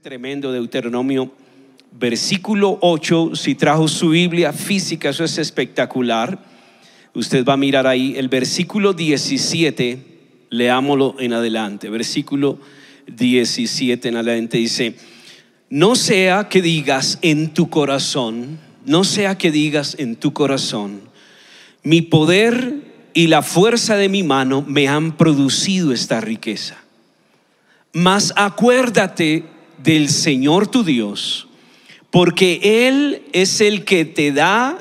[0.00, 1.30] Tremendo Deuteronomio,
[1.90, 6.42] versículo 8, si trajo su Biblia física, eso es espectacular.
[7.12, 9.98] Usted va a mirar ahí el versículo 17,
[10.48, 11.90] leámoslo en adelante.
[11.90, 12.58] Versículo
[13.06, 14.94] 17 en adelante dice,
[15.68, 21.02] no sea que digas en tu corazón, no sea que digas en tu corazón,
[21.82, 22.76] mi poder
[23.12, 26.78] y la fuerza de mi mano me han producido esta riqueza.
[27.92, 29.51] Mas acuérdate
[29.82, 31.48] del Señor tu Dios,
[32.10, 34.78] porque Él es el que te da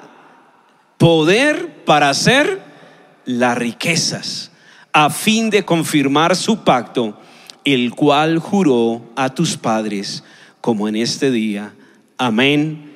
[0.97, 2.61] poder para hacer
[3.25, 4.51] las riquezas,
[4.93, 7.17] a fin de confirmar su pacto,
[7.63, 10.23] el cual juró a tus padres,
[10.59, 11.73] como en este día.
[12.17, 12.91] Amén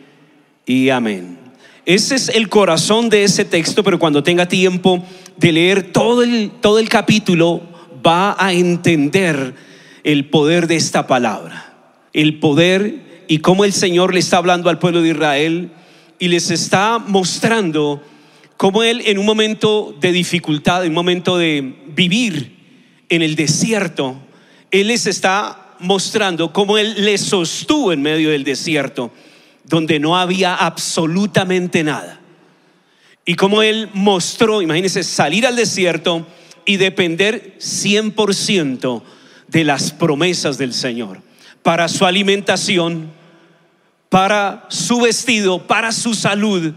[0.65, 1.39] y amén.
[1.85, 5.03] Ese es el corazón de ese texto, pero cuando tenga tiempo
[5.37, 7.61] de leer todo el, todo el capítulo,
[8.05, 9.55] va a entender
[10.03, 11.64] el poder de esta palabra
[12.15, 15.69] el poder y cómo el Señor le está hablando al pueblo de Israel
[16.17, 18.01] y les está mostrando
[18.55, 22.55] cómo Él en un momento de dificultad, en un momento de vivir
[23.09, 24.15] en el desierto,
[24.71, 29.11] Él les está mostrando cómo Él les sostuvo en medio del desierto,
[29.65, 32.21] donde no había absolutamente nada.
[33.25, 36.25] Y cómo Él mostró, imagínense, salir al desierto
[36.63, 39.01] y depender 100%
[39.49, 41.25] de las promesas del Señor
[41.65, 43.11] para su alimentación,
[44.09, 46.73] para su vestido, para su salud.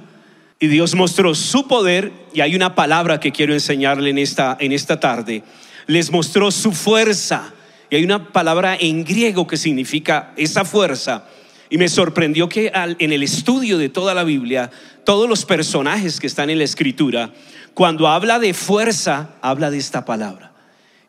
[0.58, 4.72] Y Dios mostró su poder, y hay una palabra que quiero enseñarle en esta, en
[4.72, 5.42] esta tarde.
[5.86, 7.52] Les mostró su fuerza,
[7.90, 11.26] y hay una palabra en griego que significa esa fuerza.
[11.68, 14.70] Y me sorprendió que en el estudio de toda la Biblia,
[15.04, 17.30] todos los personajes que están en la escritura,
[17.74, 20.52] cuando habla de fuerza, habla de esta palabra.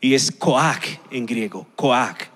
[0.01, 2.28] Y es koak en griego, koak.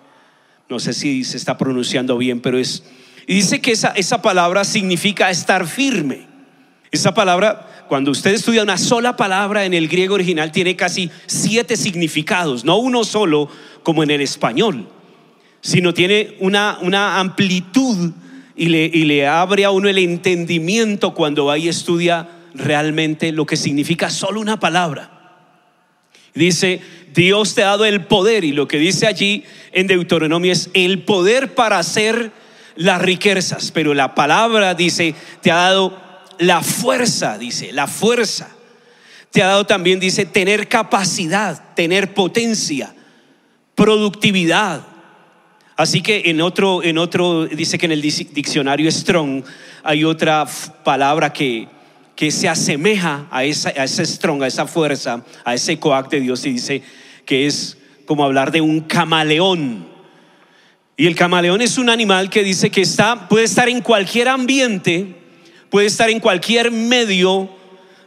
[0.74, 2.82] No sé si se está pronunciando bien, pero es...
[3.28, 6.26] Y dice que esa, esa palabra significa estar firme.
[6.90, 11.78] Esa palabra, cuando usted estudia una sola palabra en el griego original, tiene casi siete
[11.78, 13.50] significados, no uno solo
[13.84, 14.90] como en el español,
[15.62, 18.12] sino tiene una, una amplitud
[18.56, 23.58] y le, y le abre a uno el entendimiento cuando y estudia realmente lo que
[23.58, 25.12] significa solo una palabra.
[26.34, 26.82] Dice,
[27.14, 29.44] Dios te ha dado el poder y lo que dice allí
[29.74, 32.32] en Deuteronomio es el poder para hacer
[32.76, 36.00] las riquezas, pero la palabra dice, te ha dado
[36.40, 38.50] la fuerza, dice, la fuerza.
[39.32, 42.94] Te ha dado también, dice, tener capacidad, tener potencia,
[43.76, 44.82] productividad.
[45.76, 49.44] Así que en otro, en otro, dice que en el diccionario Strong
[49.84, 50.46] hay otra
[50.84, 51.68] palabra que
[52.16, 56.22] que se asemeja a, esa, a ese strong, a esa fuerza, a ese coac de
[56.22, 56.84] Dios y dice
[57.26, 59.88] que es como hablar de un camaleón.
[60.96, 65.16] Y el camaleón es un animal que dice que está, puede estar en cualquier ambiente,
[65.70, 67.50] puede estar en cualquier medio.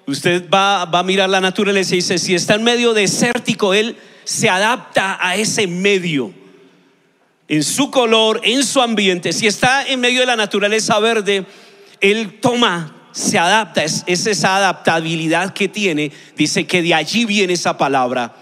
[0.06, 3.96] Usted va, va a mirar la naturaleza y dice, si está en medio desértico, él
[4.24, 6.32] se adapta a ese medio,
[7.48, 9.32] en su color, en su ambiente.
[9.32, 11.44] Si está en medio de la naturaleza verde,
[12.00, 17.78] él toma se adapta, es, esa adaptabilidad que tiene, dice que de allí viene esa
[17.78, 18.36] palabra,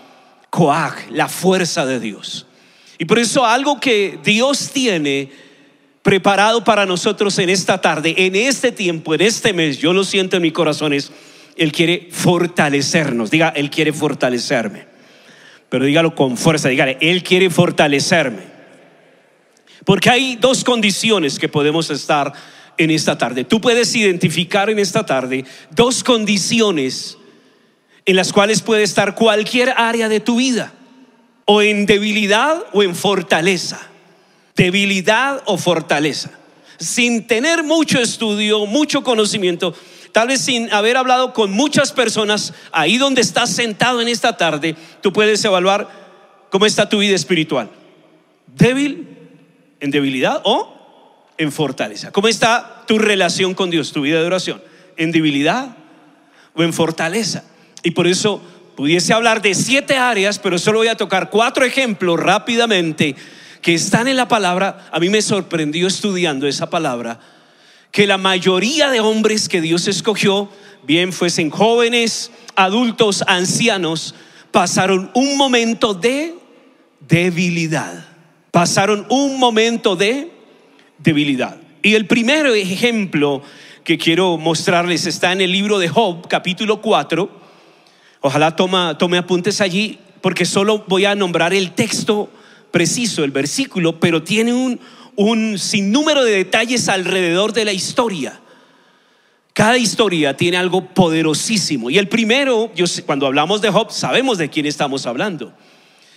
[0.55, 2.47] coag, la fuerza de Dios.
[2.97, 5.29] Y por eso algo que Dios tiene
[6.01, 10.37] preparado para nosotros en esta tarde, en este tiempo, en este mes, yo lo siento
[10.37, 11.11] en mi corazón, es,
[11.57, 14.87] Él quiere fortalecernos, diga, Él quiere fortalecerme.
[15.71, 18.45] Pero dígalo con fuerza, dígale, Él quiere fortalecerme.
[19.85, 22.33] Porque hay dos condiciones que podemos estar
[22.79, 23.43] en esta tarde.
[23.43, 27.19] Tú puedes identificar en esta tarde dos condiciones
[28.07, 30.73] en las cuales puede estar cualquier área de tu vida,
[31.47, 33.81] o en debilidad o en fortaleza.
[34.57, 36.31] Debilidad o fortaleza.
[36.79, 39.75] Sin tener mucho estudio, mucho conocimiento,
[40.13, 44.77] tal vez sin haber hablado con muchas personas, ahí donde estás sentado en esta tarde,
[45.01, 45.89] tú puedes evaluar
[46.51, 47.71] cómo está tu vida espiritual.
[48.47, 49.09] Débil,
[49.81, 50.73] en debilidad o
[51.37, 52.13] en fortaleza.
[52.13, 54.63] ¿Cómo está tu relación con Dios, tu vida de oración?
[54.97, 55.77] ¿En debilidad
[56.55, 57.45] o en fortaleza?
[57.85, 58.43] Y por eso
[58.75, 63.15] pudiese hablar de siete áreas, pero solo voy a tocar cuatro ejemplos rápidamente
[63.63, 64.89] que están en la palabra.
[64.91, 67.21] A mí me sorprendió estudiando esa palabra
[67.93, 70.49] que la mayoría de hombres que Dios escogió,
[70.83, 74.17] bien fuesen jóvenes, adultos, ancianos,
[74.51, 76.35] pasaron un momento de
[77.07, 78.07] debilidad.
[78.51, 80.33] Pasaron un momento de
[80.99, 81.57] debilidad.
[81.83, 83.43] Y el primer ejemplo
[83.85, 87.44] que quiero mostrarles está en el libro de Job, capítulo 4.
[88.27, 92.31] Ojalá toma, tome apuntes allí, porque solo voy a nombrar el texto
[92.71, 94.81] preciso, el versículo, pero tiene un,
[95.15, 98.41] un sinnúmero de detalles alrededor de la historia.
[99.53, 101.91] Cada historia tiene algo poderosísimo.
[101.91, 102.73] Y el primero,
[103.05, 105.53] cuando hablamos de Job, sabemos de quién estamos hablando.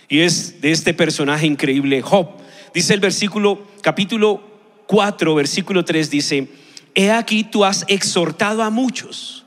[0.08, 2.30] Y es de este personaje increíble, Job.
[2.72, 4.42] Dice el versículo, capítulo
[4.86, 6.48] 4, versículo 3, dice,
[6.94, 9.44] He aquí tú has exhortado a muchos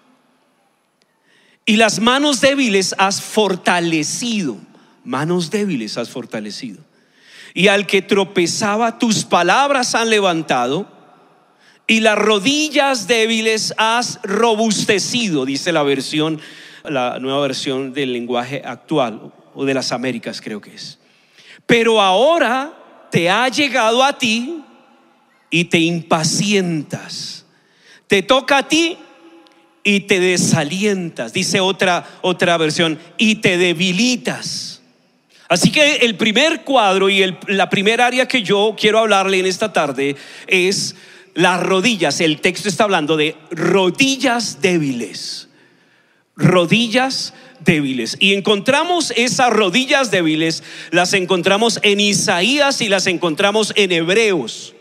[1.72, 4.58] y las manos débiles has fortalecido.
[5.06, 6.84] Manos débiles has fortalecido.
[7.54, 10.92] Y al que tropezaba tus palabras han levantado
[11.88, 16.42] y las rodillas débiles has robustecido, dice la versión,
[16.84, 21.00] la nueva versión del lenguaje actual o de las Américas creo que es.
[21.66, 24.62] Pero ahora te ha llegado a ti
[25.50, 27.46] y te impacientas.
[28.08, 28.98] Te toca a ti
[29.84, 34.82] y te desalientas, dice otra otra versión, y te debilitas.
[35.50, 39.74] Así que el primer cuadro y la primera área que yo quiero hablarle en esta
[39.74, 40.16] tarde
[40.48, 40.96] es
[41.34, 42.22] las rodillas.
[42.22, 45.50] El texto está hablando de rodillas débiles.
[46.38, 48.16] Rodillas débiles.
[48.20, 54.74] Y encontramos esas rodillas débiles, las encontramos en Isaías y las encontramos en Hebreos.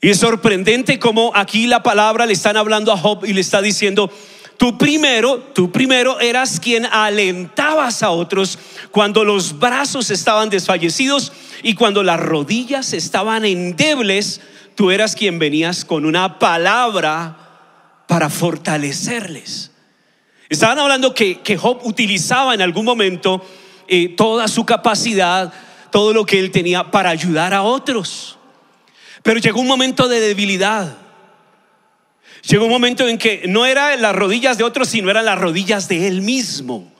[0.00, 3.60] Y es sorprendente como aquí la palabra le están hablando a Job y le está
[3.60, 4.10] diciendo,
[4.58, 8.58] Tú primero, tú primero eras quien alentabas a otros
[8.90, 14.40] cuando los brazos estaban desfallecidos y cuando las rodillas estaban endebles,
[14.74, 19.70] tú eras quien venías con una palabra para fortalecerles.
[20.48, 23.40] Estaban hablando que, Job utilizaba en algún momento
[23.86, 25.52] eh, toda su capacidad,
[25.92, 28.37] todo lo que él tenía para ayudar a otros.
[29.28, 30.96] Pero llegó un momento de debilidad
[32.48, 35.86] Llegó un momento en que no eran las rodillas de otros, sino eran las rodillas
[35.86, 36.90] de él mismo.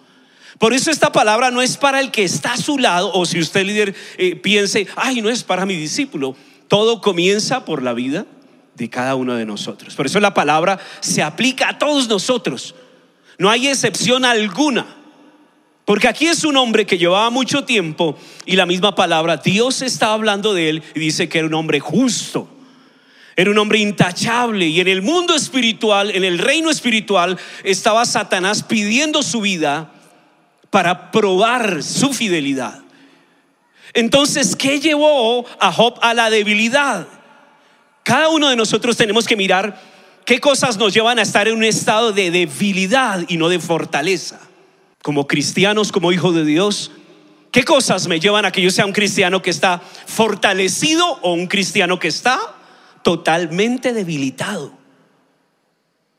[0.58, 3.38] Por eso esta palabra no es para el que está a su lado, o si
[3.38, 6.36] usted líder eh, piense, ay, no es para mi discípulo.
[6.68, 8.26] Todo comienza por la vida
[8.74, 9.94] de cada uno de nosotros.
[9.94, 12.74] Por eso la palabra se aplica a todos nosotros.
[13.38, 14.97] No hay excepción alguna.
[15.88, 20.12] Porque aquí es un hombre que llevaba mucho tiempo y la misma palabra, Dios está
[20.12, 22.46] hablando de él y dice que era un hombre justo.
[23.34, 28.62] Era un hombre intachable y en el mundo espiritual, en el reino espiritual, estaba Satanás
[28.64, 29.90] pidiendo su vida
[30.68, 32.82] para probar su fidelidad.
[33.94, 37.08] Entonces, ¿qué llevó a Job a la debilidad?
[38.02, 39.80] Cada uno de nosotros tenemos que mirar
[40.26, 44.47] qué cosas nos llevan a estar en un estado de debilidad y no de fortaleza.
[45.08, 46.90] Como cristianos, como hijos de Dios,
[47.50, 51.46] ¿qué cosas me llevan a que yo sea un cristiano que está fortalecido o un
[51.46, 52.38] cristiano que está
[53.02, 54.70] totalmente debilitado.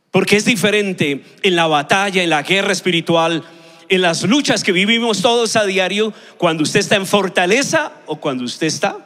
[0.09, 3.44] Porque es diferente en la batalla, en la guerra espiritual,
[3.89, 8.44] en las luchas que vivimos todos a diario, cuando usted está en fortaleza o cuando
[8.44, 9.06] usted está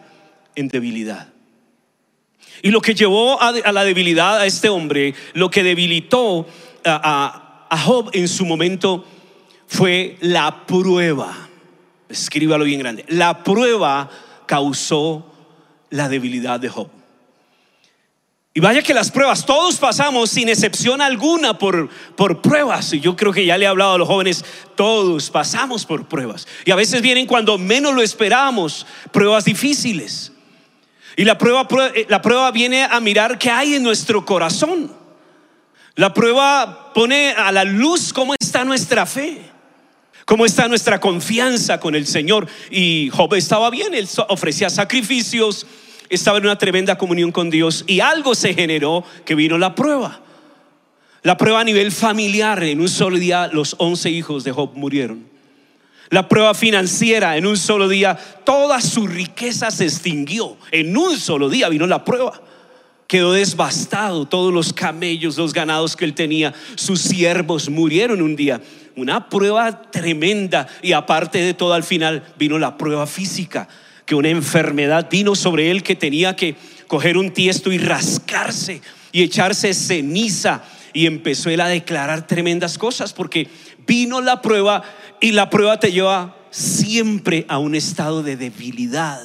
[0.56, 1.28] en debilidad.
[2.62, 6.48] Y lo que llevó a, la debilidad a este hombre, lo que debilitó
[6.86, 9.06] a, a Job en su momento
[9.68, 11.50] fue la prueba.
[12.10, 13.06] Escríbalo bien grande.
[13.08, 14.10] La prueba
[14.46, 15.26] causó
[15.90, 16.90] la debilidad de Job.
[18.56, 22.94] Y vaya que las pruebas, todos pasamos sin excepción alguna por, por pruebas.
[22.94, 24.46] Y yo creo que ya le he hablado a los jóvenes,
[24.76, 26.48] todos pasamos por pruebas.
[26.64, 30.32] Y a veces vienen cuando menos lo esperamos, pruebas difíciles.
[31.16, 34.92] Y la prueba, eh, la prueba viene a mirar qué hay en nuestro corazón.
[35.96, 39.42] La prueba pone a la luz cómo está nuestra fe,
[40.26, 42.48] cómo está nuestra confianza con el Señor.
[42.70, 45.66] Y Job estaba bien, él ofrecía sacrificios,
[46.10, 50.22] estaba en una tremenda comunión con Dios y algo se generó que vino la prueba.
[51.24, 55.32] La prueba a nivel familiar, en un solo día los once hijos de Job murieron.
[56.10, 60.58] La prueba financiera, en un solo día toda su riqueza se extinguió.
[60.70, 62.40] En un solo día vino la prueba.
[63.14, 68.60] Quedó devastado, todos los camellos, los ganados que él tenía, sus siervos murieron un día.
[68.96, 73.68] Una prueba tremenda y aparte de todo al final vino la prueba física
[74.08, 76.56] que una enfermedad vino sobre él que tenía que
[76.88, 80.64] coger un tiesto y rascarse y echarse ceniza.
[80.92, 83.48] Y empezó él a declarar tremendas cosas porque
[83.86, 84.82] vino la prueba
[85.22, 89.22] y la prueba te lleva siempre a un estado de debilidad,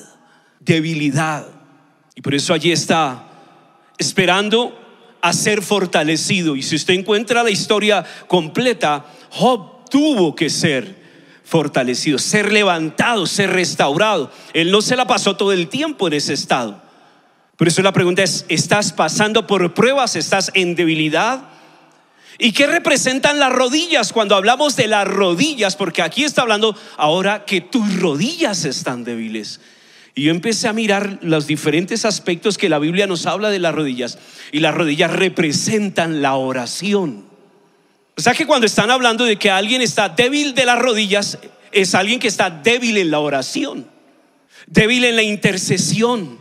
[0.60, 1.46] debilidad.
[2.14, 3.24] Y por eso allí está
[3.98, 4.78] esperando
[5.20, 6.56] a ser fortalecido.
[6.56, 10.96] Y si usted encuentra la historia completa, Job tuvo que ser
[11.44, 14.30] fortalecido, ser levantado, ser restaurado.
[14.52, 16.80] Él no se la pasó todo el tiempo en ese estado.
[17.56, 20.14] Por eso la pregunta es, ¿estás pasando por pruebas?
[20.14, 21.42] ¿Estás en debilidad?
[22.38, 25.74] ¿Y qué representan las rodillas cuando hablamos de las rodillas?
[25.74, 29.60] Porque aquí está hablando ahora que tus rodillas están débiles.
[30.18, 33.72] Y yo empecé a mirar los diferentes aspectos que la Biblia nos habla de las
[33.72, 34.18] rodillas.
[34.50, 37.26] Y las rodillas representan la oración.
[38.16, 41.38] O sea que cuando están hablando de que alguien está débil de las rodillas,
[41.70, 43.88] es alguien que está débil en la oración,
[44.66, 46.40] débil en la intercesión.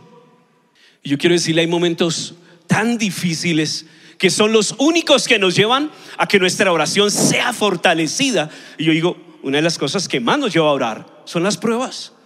[1.04, 2.34] Y yo quiero decirle, hay momentos
[2.66, 3.86] tan difíciles
[4.18, 8.50] que son los únicos que nos llevan a que nuestra oración sea fortalecida.
[8.76, 11.56] Y yo digo, una de las cosas que más nos lleva a orar son las
[11.56, 12.17] pruebas.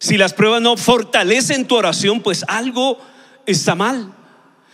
[0.00, 2.98] Si las pruebas no fortalecen tu oración, pues algo
[3.44, 4.10] está mal.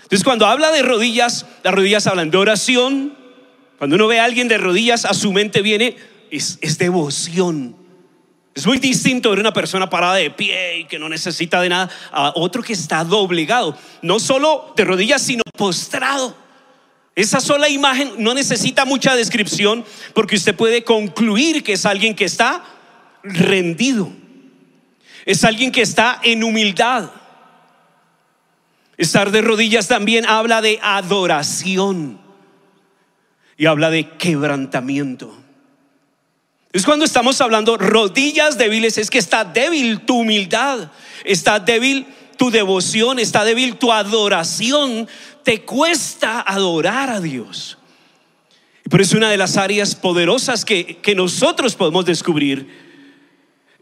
[0.04, 3.18] Entonces cuando habla de rodillas, las rodillas hablan de oración.
[3.76, 5.96] Cuando uno ve a alguien de rodillas, a su mente viene,
[6.30, 7.74] es, devoción.
[8.54, 11.90] Es muy distinto ver una persona parada de pie y que no necesita de nada
[12.12, 13.76] a otro que está doblegado.
[14.02, 16.36] No solo de rodillas, sino postrado.
[17.16, 22.26] Esa sola imagen no necesita mucha descripción porque usted puede concluir que es alguien que
[22.26, 22.64] está
[23.24, 24.12] rendido.
[25.26, 27.10] Es alguien que está en humildad.
[28.96, 32.18] Estar de rodillas también habla de adoración
[33.58, 35.36] y habla de quebrantamiento.
[36.72, 40.90] Es cuando estamos hablando rodillas débiles, es que está débil tu humildad,
[41.24, 42.06] está débil
[42.36, 45.08] tu devoción, está débil tu adoración,
[45.42, 47.78] te cuesta adorar a Dios.
[48.88, 52.85] Pero es una de las áreas poderosas que, que nosotros podemos descubrir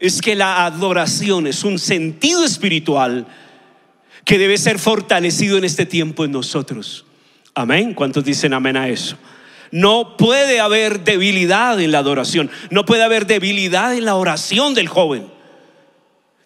[0.05, 3.25] es que la adoración es un sentido espiritual
[4.23, 7.05] que debe ser fortalecido en este tiempo en nosotros.
[7.53, 7.93] Amén.
[7.93, 9.17] ¿Cuántos dicen amén a eso?
[9.71, 12.49] No puede haber debilidad en la adoración.
[12.69, 15.27] No puede haber debilidad en la oración del joven.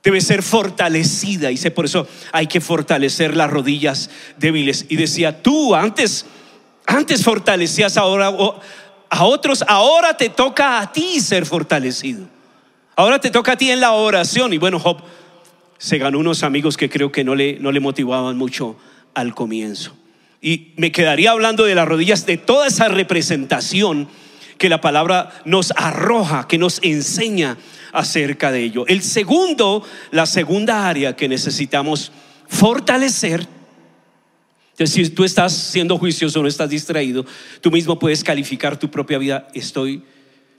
[0.04, 1.52] Debe ser fortalecida.
[1.52, 4.86] Y sé por eso hay que fortalecer las rodillas débiles.
[4.90, 6.26] Y decía, tú antes,
[6.86, 8.28] antes fortalecías ahora
[9.10, 12.39] a otros, ahora te toca a ti ser fortalecido.
[13.00, 14.52] Ahora te toca a ti en la oración.
[14.52, 14.98] Y bueno, Job
[15.78, 18.76] se ganó unos amigos que creo que no le, no le motivaban mucho
[19.14, 19.96] al comienzo.
[20.42, 24.10] Y me quedaría hablando de las rodillas, de toda esa representación
[24.58, 27.58] que la palabra nos arroja, que nos enseña
[27.94, 28.86] acerca de ello.
[28.86, 32.12] El segundo, la segunda área que necesitamos
[32.50, 33.48] fortalecer,
[34.86, 37.26] si tú estás siendo juicioso no estás distraído,
[37.62, 39.48] tú mismo puedes calificar tu propia vida.
[39.54, 40.04] Estoy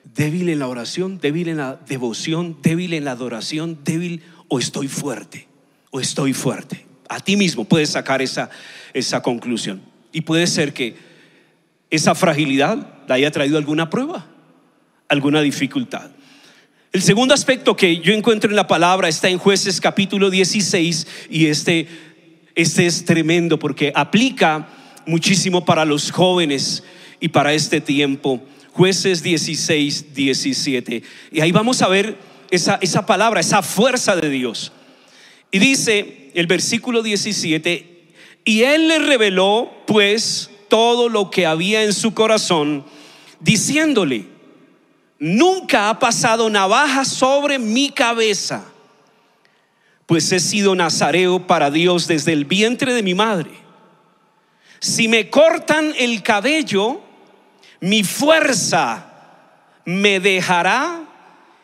[0.05, 4.89] débil en la oración, débil en la devoción, débil en la adoración, débil o estoy
[4.89, 5.49] fuerte,
[5.91, 6.87] o estoy fuerte.
[7.09, 8.51] A ti mismo puedes sacar esa,
[8.95, 9.83] esa conclusión.
[10.13, 10.97] Y puede ser que
[11.91, 14.27] esa fragilidad la haya traído alguna prueba,
[15.09, 16.11] alguna dificultad.
[16.93, 21.47] El segundo aspecto que yo encuentro en la palabra está en jueces capítulo 16 y
[21.47, 21.87] este,
[22.57, 24.69] este es tremendo porque aplica
[25.07, 26.83] muchísimo para los jóvenes
[27.21, 28.43] y para este tiempo
[28.73, 31.03] jueces 16, 17.
[31.33, 32.17] Y ahí vamos a ver
[32.51, 34.73] esa, esa palabra, esa fuerza de Dios.
[35.51, 37.91] Y dice el versículo 17,
[38.45, 42.85] y él le reveló pues todo lo que había en su corazón,
[43.41, 44.27] diciéndole,
[45.19, 48.65] nunca ha pasado navaja sobre mi cabeza,
[50.07, 53.51] pues he sido nazareo para Dios desde el vientre de mi madre.
[54.81, 57.03] Si me cortan el cabello,
[57.81, 59.07] mi fuerza
[59.85, 61.05] me dejará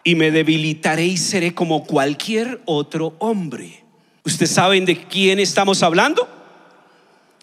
[0.02, 3.84] y me debilitaré y seré como cualquier otro hombre.
[4.24, 6.28] ¿Ustedes saben de quién estamos hablando?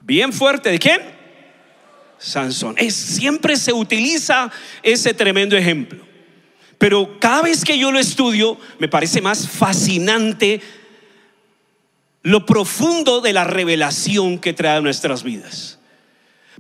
[0.02, 1.02] Bien fuerte, ¿de quién?
[2.18, 2.76] Sansón.
[2.78, 4.52] Es, siempre se utiliza
[4.82, 6.06] ese tremendo ejemplo.
[6.78, 10.62] Pero cada vez que yo lo estudio, me parece más fascinante
[12.22, 15.80] lo profundo de la revelación que trae a nuestras vidas.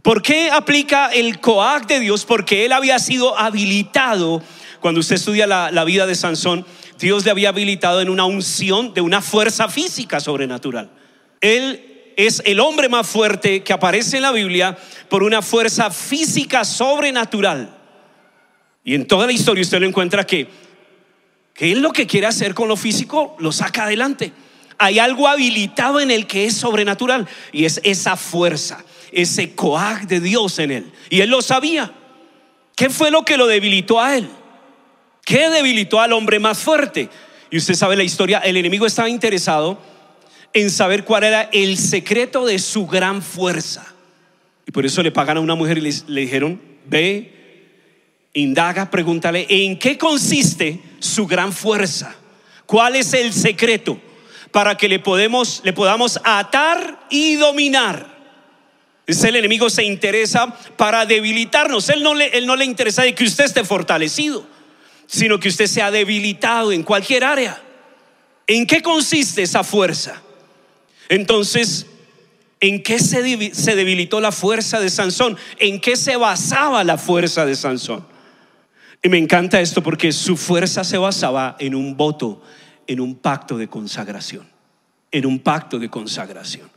[0.03, 2.25] ¿Por qué aplica el coac de Dios?
[2.25, 4.43] Porque él había sido habilitado.
[4.81, 6.65] Cuando usted estudia la, vida de Sansón,
[7.00, 10.91] Dios le había habilitado en una unción de una fuerza física sobrenatural.
[11.39, 16.65] Él es el hombre más fuerte que aparece en la Biblia por una fuerza física
[16.65, 17.74] sobrenatural.
[18.83, 20.50] Y en toda la historia usted lo encuentra que,
[21.53, 24.33] que él lo que quiere hacer con lo físico lo saca adelante.
[24.77, 28.83] Hay algo habilitado en él que es sobrenatural y es esa fuerza
[29.15, 30.91] ese coag de Dios en él.
[31.10, 31.91] Y él lo sabía.
[32.75, 34.27] ¿Qué fue lo que lo debilitó a él?
[35.25, 37.10] ¿Qué debilitó al hombre más fuerte?
[37.50, 39.79] Y usted sabe la historia, el enemigo estaba interesado
[40.53, 43.93] en saber cuál era el secreto de su gran fuerza.
[44.65, 47.32] Y por eso le pagan a una mujer y le, dijeron, ve,
[48.34, 52.15] indaga, pregúntale, ¿en qué consiste su gran fuerza?
[52.65, 54.00] ¿Cuál es el secreto
[54.51, 58.12] para que le, podemos, le podamos atar y dominar?
[59.05, 61.89] Es el enemigo se interesa para debilitarnos.
[61.89, 64.45] Él no, le, él no le interesa de que usted esté fortalecido,
[65.07, 67.62] sino que usted sea debilitado en cualquier área.
[68.48, 70.22] ¿En qué consiste esa fuerza?
[71.10, 71.86] Entonces,
[72.60, 73.22] ¿en qué se,
[73.75, 75.38] debilitó la fuerza de Sansón?
[75.60, 78.05] ¿En qué se basaba la fuerza de Sansón?
[79.01, 82.41] Y me encanta esto porque su fuerza se basaba en un voto,
[82.88, 84.48] en un pacto de consagración,
[85.12, 86.69] en un pacto de consagración.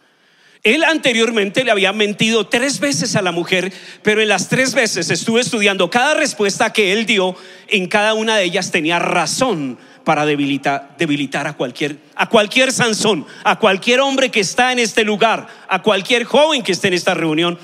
[0.67, 5.11] Él anteriormente le había mentido tres veces a la mujer, pero en las tres veces
[5.11, 7.37] estuve estudiando cada respuesta que él dio,
[7.69, 13.25] en cada una de ellas tenía razón para debilitar, debilitar a cualquier, a cualquier Sansón,
[13.45, 17.15] a cualquier hombre que está en este lugar, a cualquier joven que esté en esta
[17.15, 17.57] reunión,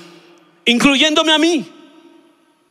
[0.63, 1.69] incluyéndome a mí.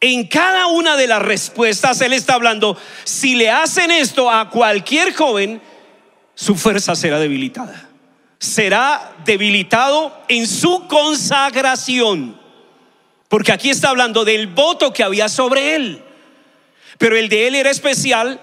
[0.00, 5.12] En cada una de las respuestas Él está hablando, si le hacen esto a cualquier
[5.12, 5.60] joven,
[6.34, 7.91] su fuerza será debilitada.
[8.42, 12.36] Será debilitado en su consagración.
[13.28, 16.02] Porque aquí está hablando del voto que había sobre Él.
[16.98, 18.40] Pero el de Él era especial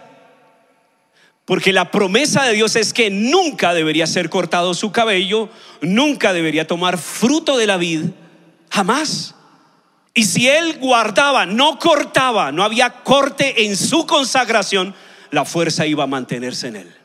[1.50, 5.50] porque la promesa de Dios es que nunca debería ser cortado su cabello,
[5.82, 8.12] nunca debería tomar fruto de la vid,
[8.70, 9.34] jamás.
[10.13, 14.94] Y si él guardaba, no cortaba, no había corte en su consagración,
[15.32, 16.99] la fuerza iba a mantenerse en él.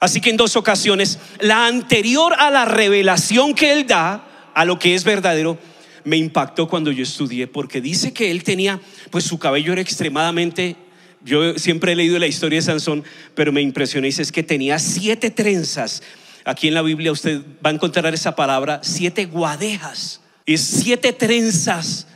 [0.00, 4.78] Así que en dos ocasiones, la anterior a la revelación que él da a lo
[4.78, 5.58] que es verdadero,
[6.02, 8.80] me impactó cuando yo estudié, porque dice que él tenía,
[9.10, 10.76] pues su cabello era extremadamente
[11.22, 13.04] yo siempre he leído la historia de Sansón,
[13.34, 16.02] pero me impresioné, es que tenía siete trenzas.
[16.44, 20.20] Aquí en la Biblia usted va a encontrar esa palabra, siete guadejas.
[20.46, 22.06] Y siete trenzas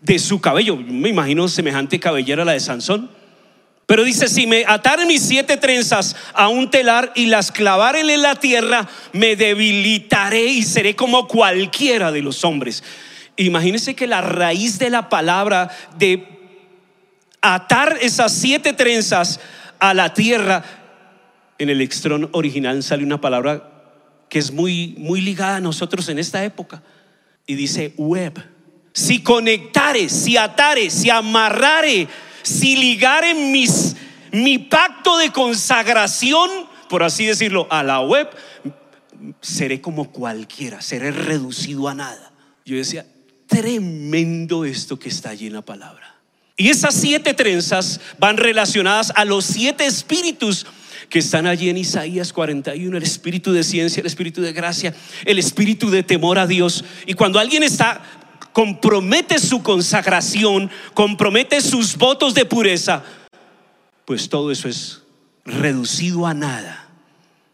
[0.00, 0.76] de su cabello.
[0.76, 3.10] Me imagino semejante cabellera a la de Sansón.
[3.88, 8.20] Pero dice, si me ataren mis siete trenzas a un telar y las clavaren en
[8.20, 12.84] la tierra, me debilitaré y seré como cualquiera de los hombres.
[13.36, 16.28] Imagínense que la raíz de la palabra de
[17.40, 19.40] atar esas siete trenzas
[19.78, 20.62] a la tierra,
[21.56, 23.70] en el extrón original sale una palabra
[24.28, 26.82] que es muy, muy ligada a nosotros en esta época.
[27.46, 28.38] Y dice web.
[28.92, 32.06] Si conectare, si atare, si amarrare,
[32.48, 33.96] si ligare mis,
[34.32, 36.50] mi pacto de consagración,
[36.88, 38.28] por así decirlo, a la web,
[39.40, 42.32] seré como cualquiera, seré reducido a nada.
[42.64, 43.06] Yo decía,
[43.46, 46.16] tremendo esto que está allí en la palabra.
[46.56, 50.66] Y esas siete trenzas van relacionadas a los siete espíritus
[51.08, 55.38] que están allí en Isaías 41, el espíritu de ciencia, el espíritu de gracia, el
[55.38, 56.84] espíritu de temor a Dios.
[57.06, 58.02] Y cuando alguien está
[58.58, 63.04] compromete su consagración, compromete sus votos de pureza,
[64.04, 65.02] pues todo eso es
[65.44, 66.88] reducido a nada.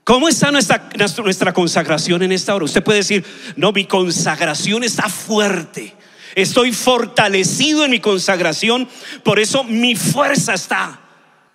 [0.04, 2.64] ¿Cómo está nuestra, consagración en esta hora?
[2.64, 3.22] Usted puede decir,
[3.54, 5.94] no, mi consagración está fuerte.
[6.34, 8.88] Estoy fortalecido en mi consagración,
[9.22, 11.00] por eso mi fuerza está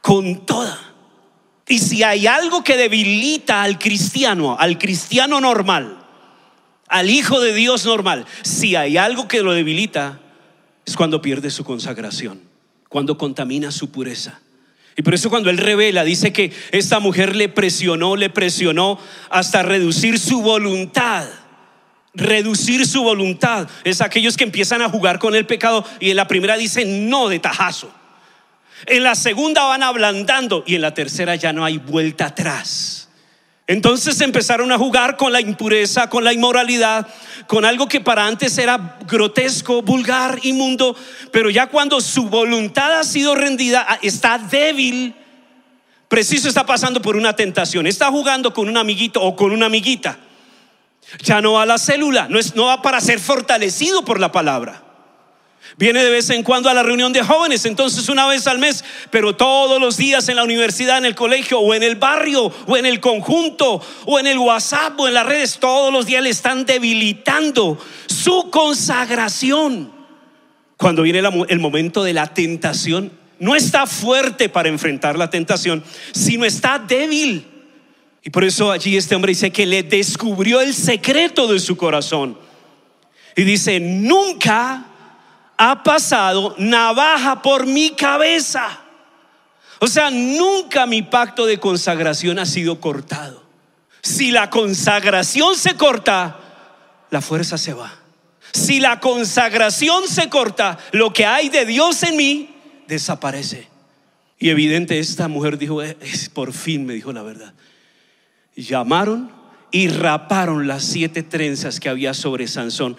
[0.02, 0.80] con toda.
[1.68, 5.99] Y si hay algo que debilita al cristiano, al cristiano normal,
[6.90, 10.20] al hijo de Dios normal, si hay algo que lo debilita,
[10.86, 12.42] es cuando pierde su consagración,
[12.90, 14.40] cuando contamina su pureza.
[14.98, 19.00] Y por eso cuando él revela, dice que esta mujer le presionó, le presionó
[19.30, 21.26] hasta reducir su voluntad
[22.14, 23.68] reducir su voluntad.
[23.84, 27.30] Es aquellos que empiezan a jugar con el pecado y en la primera dicen no
[27.30, 27.92] de tajazo.
[28.86, 32.99] En la segunda van ablandando y en la tercera ya no hay vuelta atrás.
[33.70, 37.08] Entonces empezaron a jugar con la impureza, con la inmoralidad,
[37.46, 40.96] con algo que para antes era grotesco, vulgar, inmundo,
[41.32, 45.14] pero ya cuando su voluntad ha sido rendida, ah, está débil,
[46.08, 50.18] preciso está pasando por una tentación, está jugando con un amiguito o con una amiguita
[51.22, 54.32] ya no va a la célula, no, es, no va para ser fortalecido por la
[54.32, 54.84] palabra.
[55.78, 58.84] Viene de vez en cuando a la reunión de jóvenes, entonces una vez al mes,
[59.12, 62.78] pero todos los días en la universidad, en el colegio, o en el barrio, o
[62.78, 66.30] en el conjunto, o en el WhatsApp, o en las redes, todos los días le
[66.30, 67.78] están debilitando
[68.08, 69.92] su consagración.
[70.76, 76.46] Cuando viene el momento de la tentación, no está fuerte para enfrentar la tentación, sino
[76.46, 77.46] está débil.
[78.22, 82.38] Y por eso allí este hombre dice que le descubrió el secreto de su corazón.
[83.36, 84.89] Y dice, nunca
[85.60, 88.80] ha pasado navaja por mi cabeza.
[89.80, 93.44] O sea, nunca mi pacto de consagración ha sido cortado.
[94.02, 96.40] Si la consagración se corta,
[97.12, 97.94] la fuerza se va.
[98.54, 102.56] Si la consagración se corta, lo que hay de Dios en mí
[102.88, 103.68] desaparece.
[104.40, 105.82] Y evidente, esta mujer dijo,
[106.34, 107.54] por fin me dijo la verdad
[108.62, 109.32] llamaron
[109.72, 112.98] y raparon las siete trenzas que había sobre Sansón.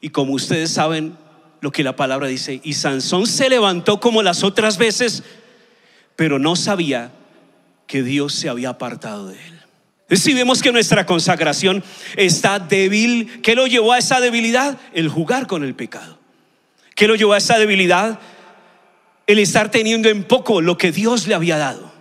[0.00, 1.16] Y como ustedes saben
[1.60, 5.22] lo que la palabra dice, y Sansón se levantó como las otras veces,
[6.16, 7.12] pero no sabía
[7.86, 10.18] que Dios se había apartado de él.
[10.18, 11.84] Si vemos que nuestra consagración
[12.16, 14.78] está débil, ¿qué lo llevó a esa debilidad?
[14.94, 16.18] El jugar con el pecado.
[16.94, 18.18] ¿Qué lo llevó a esa debilidad?
[19.26, 21.92] El estar teniendo en poco lo que Dios le había dado.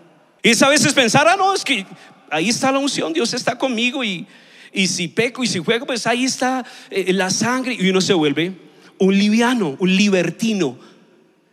[0.41, 1.85] Y es a veces pensar, ah, no, es que
[2.29, 4.25] ahí está la unción, Dios está conmigo y,
[4.71, 8.13] y si peco y si juego, pues ahí está eh, la sangre y uno se
[8.13, 8.66] vuelve
[8.99, 10.77] un liviano, un libertino.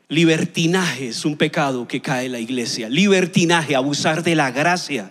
[0.09, 2.89] Libertinaje es un pecado que cae en la iglesia.
[2.89, 5.11] Libertinaje, abusar de la gracia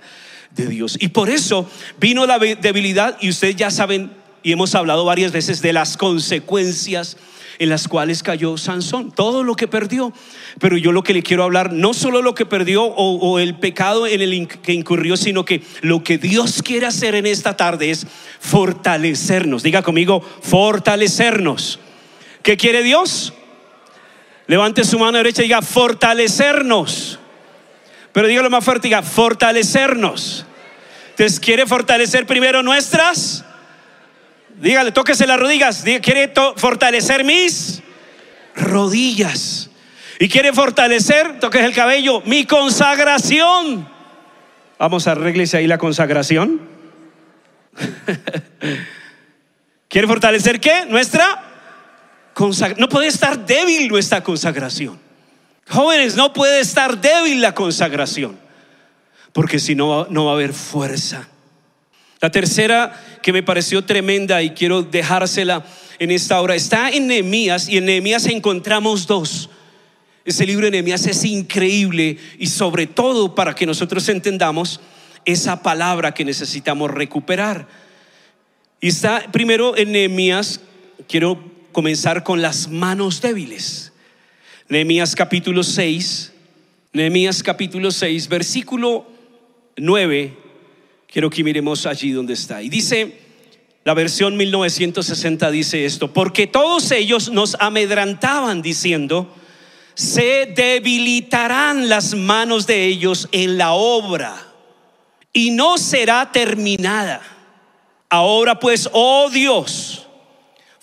[0.56, 0.98] de Dios.
[1.00, 1.70] Y por eso
[2.00, 4.12] vino la debilidad y ustedes ya saben
[4.44, 7.18] y hemos hablado varias veces de las consecuencias
[7.60, 10.12] en las cuales cayó Sansón, todo lo que perdió.
[10.60, 14.06] Pero yo lo que le quiero hablar, no solo lo que perdió o, el pecado
[14.06, 18.06] en el que incurrió, sino que lo que Dios quiere hacer en esta tarde es
[18.40, 19.64] fortalecernos.
[19.64, 21.80] Diga conmigo, fortalecernos.
[22.44, 23.34] ¿Qué quiere Dios?
[24.48, 27.18] Levante su mano derecha y diga, fortalecernos.
[28.12, 30.46] Pero dígalo más fuerte, diga, fortalecernos.
[31.12, 33.46] Entonces, ¿quiere fortalecer primero nuestras?
[34.60, 35.84] Dígale, tóquese las rodillas.
[35.84, 37.82] ¿Quiere fortalecer mis
[38.56, 39.70] rodillas?
[40.20, 43.88] Y quiere fortalecer, toques el cabello, mi consagración.
[44.78, 46.62] Vamos a arreglarse ahí la consagración.
[49.88, 50.86] ¿Quiere fortalecer qué?
[50.86, 51.53] Nuestra.
[52.78, 55.00] No puede estar débil nuestra consagración.
[55.70, 58.38] Jóvenes, no puede estar débil la consagración,
[59.32, 61.30] porque si no, no va a haber fuerza.
[62.20, 65.66] La tercera que me pareció tremenda y quiero dejársela
[66.00, 69.50] en esta hora está en Nehemías y en Nehemías encontramos dos.
[70.26, 74.80] Ese libro de Nehemías es increíble y sobre todo para que nosotros entendamos
[75.26, 77.68] esa palabra que necesitamos recuperar.
[78.80, 80.62] Y está primero en Nehemías,
[81.08, 83.92] quiero comenzar con las manos débiles.
[84.70, 86.32] Nehemías capítulo 6,
[86.94, 89.06] Nehemías capítulo 6, versículo
[89.76, 90.38] 9.
[91.08, 92.62] Quiero que miremos allí donde está.
[92.62, 93.20] Y dice,
[93.84, 99.36] la versión 1960 dice esto, porque todos ellos nos amedrantaban diciendo,
[99.96, 104.36] se debilitarán las manos de ellos en la obra
[105.34, 107.22] y no será terminada.
[108.10, 110.03] Ahora pues, oh Dios,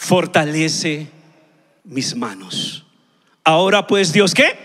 [0.01, 1.09] fortalece
[1.85, 2.87] mis manos.
[3.45, 4.57] Ahora pues Dios, ¿qué?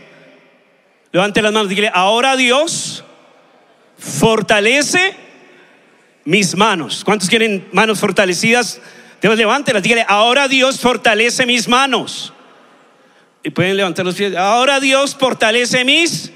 [1.11, 3.03] Levante las manos, dile, ahora Dios
[3.97, 5.13] fortalece
[6.23, 7.03] mis manos.
[7.03, 8.79] ¿Cuántos quieren manos fortalecidas?
[9.21, 12.31] Dios, levántelas, dígale, ahora Dios fortalece mis manos.
[13.43, 14.35] Y pueden levantar los pies.
[14.37, 16.31] Ahora Dios fortalece mis.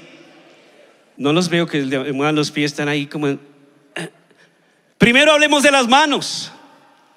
[1.16, 1.82] No los veo que
[2.12, 3.38] muevan los pies, están ahí como.
[4.98, 6.52] Primero hablemos de las manos.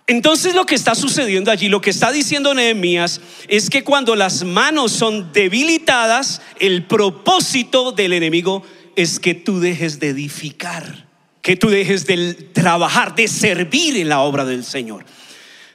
[0.05, 4.43] Entonces lo que está sucediendo allí, lo que está diciendo Nehemías, es que cuando las
[4.43, 8.63] manos son debilitadas, el propósito del enemigo
[8.97, 11.07] es que tú dejes de edificar,
[11.41, 15.05] que tú dejes de trabajar, de servir en la obra del Señor.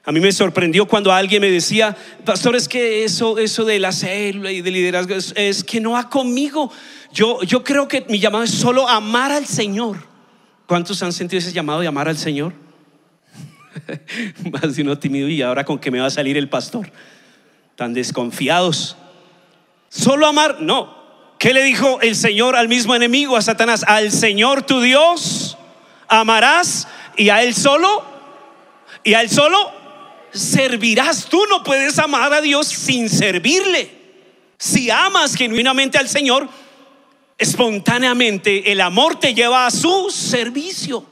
[0.05, 3.93] A mí me sorprendió cuando alguien me decía, pastor, es que eso, eso de la
[3.93, 6.71] célula y de liderazgo es, que no va conmigo.
[7.13, 9.99] Yo, yo creo que mi llamado es solo amar al Señor.
[10.67, 12.68] ¿Cuántos han sentido ese llamado de amar al Señor?
[14.51, 16.91] Más de uno tímido y ahora con que me va a salir el pastor.
[17.77, 18.97] Tan desconfiados.
[19.89, 20.97] Solo amar, no.
[21.39, 23.85] ¿Qué le dijo el Señor al mismo enemigo, a Satanás?
[23.87, 25.57] Al Señor tu Dios
[26.09, 28.05] amarás y a Él solo,
[29.05, 29.57] y a Él solo
[30.33, 31.27] servirás.
[31.27, 33.91] Tú no puedes amar a Dios sin servirle.
[34.59, 36.49] Si amas genuinamente al Señor,
[37.37, 41.05] espontáneamente el amor te lleva a su servicio.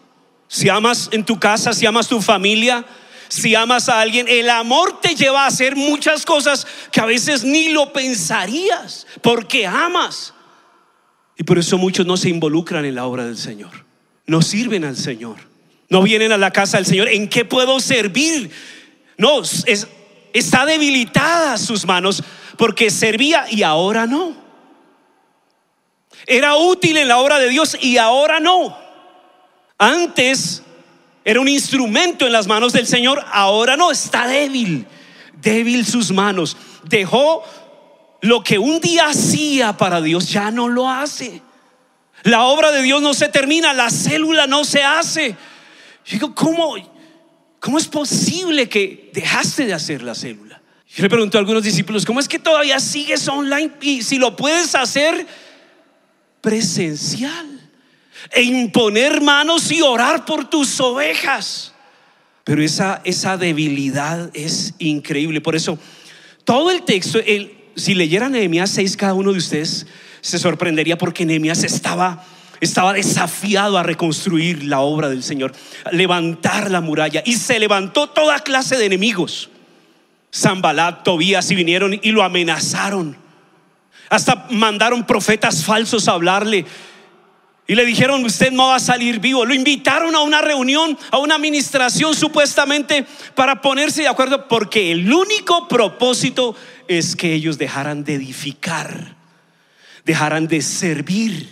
[0.49, 2.85] Si amas en tu casa, si amas tu familia,
[3.29, 7.45] si amas a alguien, el amor te lleva a hacer muchas cosas que a veces
[7.45, 10.33] ni lo pensarías, porque amas.
[11.37, 13.85] Y por eso muchos no se involucran en la obra del Señor,
[14.27, 15.37] no sirven al Señor,
[15.89, 17.09] no vienen a la casa del Señor.
[17.09, 18.51] ¿En qué puedo servir?
[19.19, 19.89] No, es,
[20.33, 22.23] está debilitada sus manos
[22.57, 24.47] porque servía y ahora no.
[26.27, 28.86] Era útil en la obra de Dios y ahora no.
[29.79, 30.63] Antes
[31.25, 34.87] era un instrumento en las manos del Señor, ahora no, está débil,
[35.41, 36.57] débil sus manos.
[36.85, 37.43] Dejó
[38.23, 41.43] lo que un día hacía para Dios, ya no lo hace.
[42.23, 45.37] La obra de Dios no se termina, la célula no se hace.
[46.11, 46.75] digo, ¿cómo,
[47.61, 50.63] ¿cómo es posible que dejaste de hacer la célula?
[50.89, 54.35] Yo le pregunto a algunos discípulos, ¿cómo es que todavía sigues online y si lo
[54.35, 55.27] puedes hacer
[56.41, 57.56] presencial?
[58.33, 61.73] E imponer manos y orar por tus ovejas.
[62.45, 65.41] Pero esa, esa debilidad es increíble.
[65.41, 65.79] Por eso,
[66.45, 67.19] todo el texto,
[67.75, 69.87] si leyeran Nehemías 6, cada uno de ustedes
[70.21, 72.25] se sorprendería porque Nehemías estaba
[72.61, 75.53] estaba desafiado a reconstruir la obra del Señor,
[75.93, 79.51] levantar la muralla y se levantó toda clase de enemigos.
[80.35, 83.17] Zambalat, Tobías y vinieron y lo amenazaron.
[84.09, 86.65] Hasta mandaron profetas falsos a hablarle.
[87.69, 89.45] Y le dijeron, usted no va a salir vivo.
[89.45, 95.13] Lo invitaron a una reunión, a una administración supuestamente para ponerse de acuerdo, porque el
[95.13, 96.55] único propósito
[96.87, 99.17] es que ellos dejaran de edificar,
[100.05, 101.49] dejaran de servir.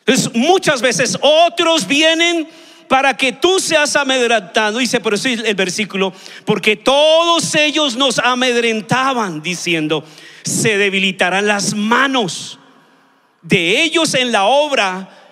[0.00, 2.46] Entonces, muchas veces otros vienen
[2.86, 4.78] para que tú seas amedrentado.
[4.78, 6.12] Dice por eso el versículo,
[6.44, 10.04] porque todos ellos nos amedrentaban diciendo,
[10.44, 12.58] se debilitarán las manos
[13.40, 15.23] de ellos en la obra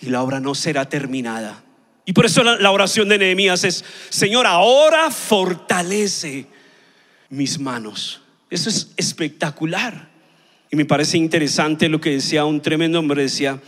[0.00, 1.64] y la obra no será terminada.
[2.04, 6.46] Y por eso la, oración de Nehemías es, Señor, ahora fortalece
[7.28, 8.22] mis manos.
[8.48, 10.08] Eso es espectacular.
[10.70, 13.60] Y me parece interesante lo que decía un tremendo hombre, decía,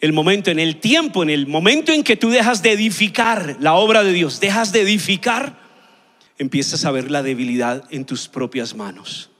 [0.00, 3.74] el momento, en el tiempo, en el momento en que tú dejas de edificar la
[3.74, 5.58] obra de Dios, dejas de edificar,
[6.38, 9.30] empiezas a ver la debilidad en tus propias manos.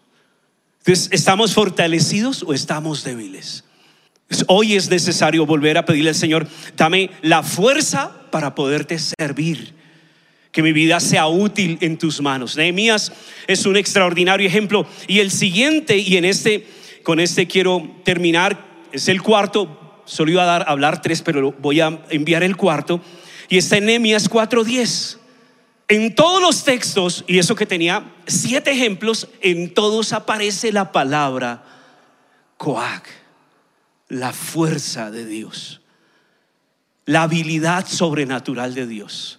[0.80, 3.64] Entonces, ¿estamos fortalecidos o estamos débiles?
[4.46, 9.74] Hoy es necesario volver a pedirle al Señor, dame la fuerza para poderte servir,
[10.52, 12.56] que mi vida sea útil en tus manos.
[12.56, 13.12] Nehemías
[13.46, 14.86] es un extraordinario ejemplo.
[15.06, 16.66] Y el siguiente, y en este,
[17.02, 21.80] con este quiero terminar, es el cuarto, Solo iba a dar, hablar tres, pero voy
[21.80, 23.00] a enviar el cuarto.
[23.48, 25.18] Y está en Nehemías 4:10.
[25.86, 31.64] En todos los textos, y eso que tenía siete ejemplos, en todos aparece la palabra
[32.56, 33.04] Coag,
[34.10, 35.80] la fuerza de Dios,
[37.06, 39.38] la habilidad sobrenatural de Dios.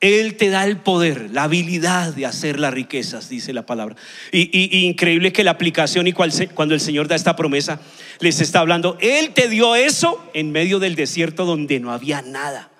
[0.00, 3.96] Él te da el poder, la habilidad de hacer las riquezas, dice la palabra.
[4.32, 7.80] Y, increíble que la aplicación y cuando el Señor da esta promesa,
[8.20, 12.70] les está hablando, Él te dio eso en medio del desierto donde no había nada.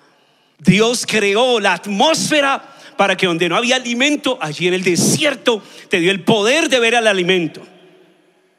[0.59, 5.99] Dios creó la atmósfera para que donde no había alimento, allí en el desierto, te
[5.99, 7.65] dio el poder de ver el alimento.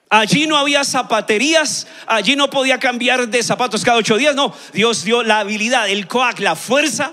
[0.09, 5.05] Allí no había zapaterías, allí no podía cambiar de zapatos cada ocho días, no, Dios
[5.05, 7.13] dio la habilidad, el coac, la fuerza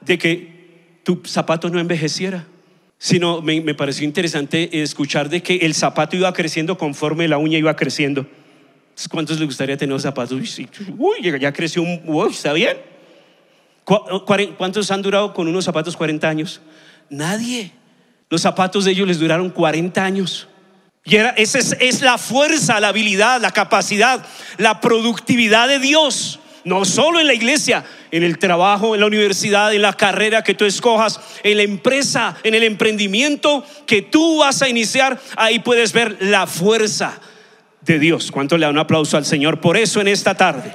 [0.00, 2.46] de que tu zapato no envejeciera.
[3.00, 7.58] Sino me, me pareció interesante escuchar de que el zapato iba creciendo conforme la uña
[7.58, 8.26] iba creciendo.
[9.08, 10.58] ¿Cuántos les gustaría tener zapatos?
[10.96, 12.02] Uy, ya creció un...
[12.04, 12.76] Uy, ¿Está bien?
[14.56, 16.60] ¿Cuántos han durado con unos zapatos 40 años?
[17.08, 17.70] Nadie.
[18.28, 20.48] Los zapatos de ellos les duraron 40 años.
[21.08, 24.24] Y esa es, es la fuerza, la habilidad, la capacidad,
[24.58, 26.38] la productividad de Dios.
[26.64, 30.52] No solo en la iglesia, en el trabajo, en la universidad, en la carrera que
[30.52, 35.94] tú escojas, en la empresa, en el emprendimiento que tú vas a iniciar, ahí puedes
[35.94, 37.18] ver la fuerza
[37.80, 38.30] de Dios.
[38.30, 40.74] ¿Cuánto le da un aplauso al Señor por eso en esta tarde?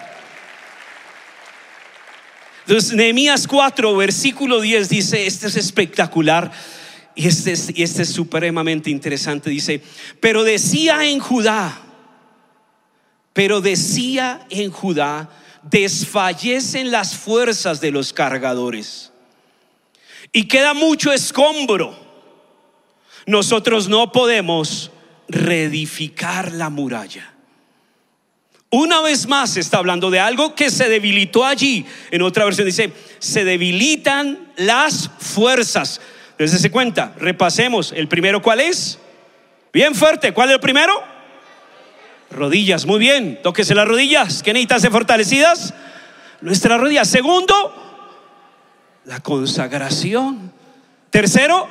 [2.66, 6.50] Entonces, Nehemías 4, versículo 10 dice, este es espectacular
[7.16, 9.82] y este es, y este es supremamente interesante, dice,
[10.20, 11.82] pero decía en Judá,
[13.34, 15.30] pero decía en Judá,
[15.64, 19.12] desfallecen las fuerzas de los cargadores
[20.32, 21.98] y queda mucho escombro.
[23.26, 24.92] Nosotros no podemos
[25.30, 27.34] reedificar la muralla.
[28.70, 31.86] Una vez más está hablando de algo que se debilitó allí.
[32.10, 36.02] En otra versión dice, se debilitan las fuerzas.
[36.46, 37.92] Entonces cuenta, repasemos.
[37.92, 39.00] El primero, ¿cuál es?
[39.72, 40.94] Bien fuerte, ¿cuál es el primero?
[42.30, 43.40] Rodillas, muy bien.
[43.42, 44.44] Tóquese las rodillas.
[44.44, 45.74] ¿Qué necesitan ser fortalecidas?
[46.42, 47.08] Nuestras rodillas.
[47.08, 47.74] Segundo,
[49.06, 50.52] la consagración.
[51.10, 51.68] Tercero,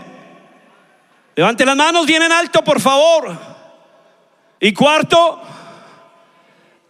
[1.34, 3.36] levante las manos bien en alto, por favor.
[4.60, 5.42] Y cuarto,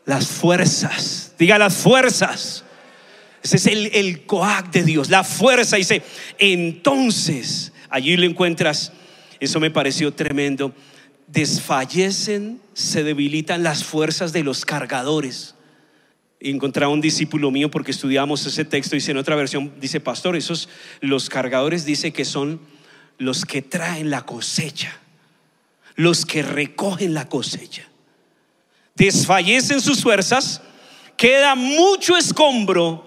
[0.04, 1.34] las fuerzas.
[1.38, 2.61] Diga las fuerzas.
[3.42, 5.76] Ese es el, el coac de Dios, la fuerza.
[5.76, 6.02] Dice,
[6.38, 8.92] entonces, allí lo encuentras.
[9.40, 10.72] Eso me pareció tremendo
[11.32, 15.54] desfallecen, se debilitan las fuerzas de los cargadores.
[16.40, 20.68] Encontraba un discípulo mío porque estudiamos ese texto, dice en otra versión, dice, pastor, esos,
[21.00, 22.60] los cargadores dice que son
[23.16, 24.98] los que traen la cosecha,
[25.94, 27.88] los que recogen la cosecha.
[28.94, 30.60] Desfallecen sus fuerzas,
[31.16, 33.06] queda mucho escombro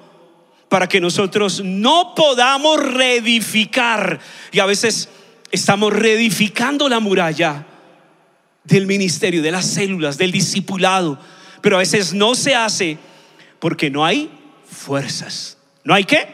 [0.76, 4.20] para que nosotros no podamos reedificar.
[4.52, 5.08] Y a veces
[5.50, 7.66] estamos reedificando la muralla
[8.66, 11.18] del ministerio, de las células, del discipulado,
[11.62, 12.98] pero a veces no se hace
[13.58, 14.30] porque no hay
[14.70, 15.58] fuerzas.
[15.86, 16.28] ¿No hay qué?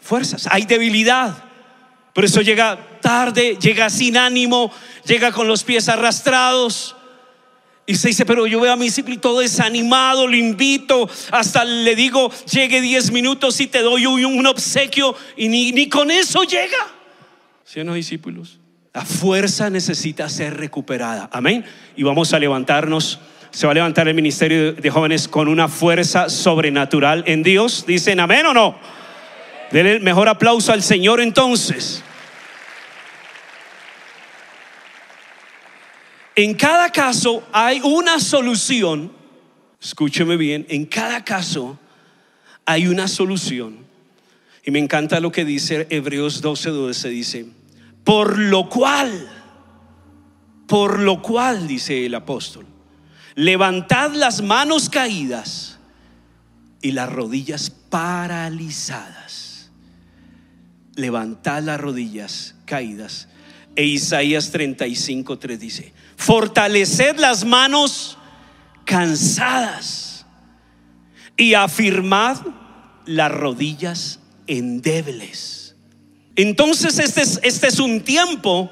[0.00, 1.44] Fuerzas, hay debilidad.
[2.14, 4.72] Por eso llega tarde, llega sin ánimo,
[5.04, 6.96] llega con los pies arrastrados,
[7.84, 11.96] Y se dice, pero yo veo a mi discípulo todo desanimado, lo invito, hasta le
[11.96, 16.78] digo, llegue 10 minutos y te doy un, obsequio y ni, con eso llega.
[17.64, 18.60] ¿Sí o no, discípulos?
[18.94, 21.28] La fuerza necesita ser recuperada.
[21.32, 21.64] Amén.
[21.96, 23.18] Y vamos a levantarnos.
[23.50, 27.84] Se va a levantar el ministerio de jóvenes con una fuerza sobrenatural en Dios.
[27.86, 28.78] Dicen amén o no.
[29.72, 32.04] Denle el mejor aplauso al Señor entonces.
[36.34, 39.12] En cada caso hay una solución.
[39.80, 41.78] Escúcheme bien, en cada caso
[42.64, 43.78] hay una solución.
[44.64, 47.46] Y me encanta lo que dice Hebreos 12, 12, dice,
[48.04, 49.28] por lo cual,
[50.66, 52.66] por lo cual, dice el apóstol,
[53.34, 55.78] levantad las manos caídas
[56.80, 59.70] y las rodillas paralizadas.
[60.94, 63.28] Levantad las rodillas caídas.
[63.74, 68.18] E Isaías 35, 3 dice, fortaleced las manos
[68.84, 70.26] cansadas
[71.36, 72.38] y afirmad
[73.06, 75.74] las rodillas endebles.
[76.36, 78.70] Entonces este es, este es un tiempo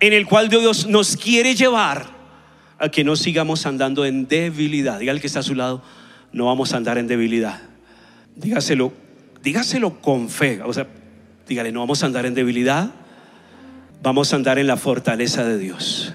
[0.00, 2.06] en el cual Dios nos quiere llevar
[2.78, 5.00] a que no sigamos andando en debilidad.
[5.00, 5.82] Diga el que está a su lado,
[6.32, 7.60] no vamos a andar en debilidad.
[8.36, 8.92] Dígaselo,
[9.42, 10.62] dígaselo con fe.
[10.62, 10.86] O sea,
[11.48, 12.90] dígale, no vamos a andar en debilidad,
[14.02, 16.12] vamos a andar en la fortaleza de Dios.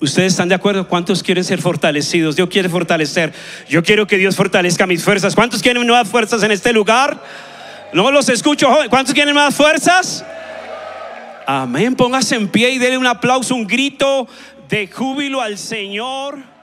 [0.00, 0.88] ¿Ustedes están de acuerdo?
[0.88, 2.36] ¿Cuántos quieren ser fortalecidos?
[2.36, 3.32] Dios quiere fortalecer.
[3.68, 5.34] Yo quiero que Dios fortalezca mis fuerzas.
[5.34, 7.22] ¿Cuántos quieren nuevas fuerzas en este lugar?
[7.92, 8.90] No los escucho, joven.
[8.90, 10.24] ¿Cuántos quieren más fuerzas?
[11.46, 11.94] Amén.
[11.94, 14.26] Póngase en pie y denle un aplauso, un grito
[14.68, 16.53] de júbilo al Señor.